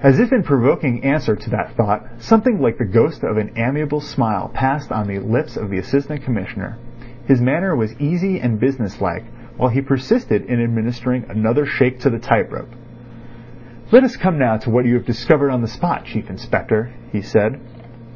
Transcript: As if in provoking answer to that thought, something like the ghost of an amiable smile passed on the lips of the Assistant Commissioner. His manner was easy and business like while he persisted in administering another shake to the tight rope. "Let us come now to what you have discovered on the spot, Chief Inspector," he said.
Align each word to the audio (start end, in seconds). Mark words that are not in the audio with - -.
As 0.00 0.20
if 0.20 0.32
in 0.32 0.44
provoking 0.44 1.02
answer 1.02 1.34
to 1.34 1.50
that 1.50 1.72
thought, 1.74 2.06
something 2.18 2.60
like 2.60 2.78
the 2.78 2.84
ghost 2.84 3.24
of 3.24 3.36
an 3.36 3.50
amiable 3.56 4.00
smile 4.00 4.48
passed 4.50 4.92
on 4.92 5.08
the 5.08 5.18
lips 5.18 5.56
of 5.56 5.70
the 5.70 5.78
Assistant 5.78 6.22
Commissioner. 6.22 6.76
His 7.26 7.40
manner 7.40 7.74
was 7.74 8.00
easy 8.00 8.40
and 8.40 8.60
business 8.60 9.00
like 9.00 9.24
while 9.56 9.70
he 9.70 9.80
persisted 9.80 10.44
in 10.44 10.62
administering 10.62 11.24
another 11.28 11.66
shake 11.66 11.98
to 12.00 12.10
the 12.10 12.20
tight 12.20 12.52
rope. 12.52 12.72
"Let 13.90 14.04
us 14.04 14.16
come 14.16 14.38
now 14.38 14.56
to 14.58 14.70
what 14.70 14.84
you 14.84 14.94
have 14.94 15.04
discovered 15.04 15.50
on 15.50 15.62
the 15.62 15.66
spot, 15.68 16.04
Chief 16.04 16.30
Inspector," 16.30 16.90
he 17.10 17.20
said. 17.20 17.58